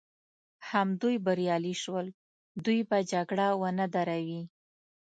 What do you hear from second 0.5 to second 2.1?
همدوی بریالي شول،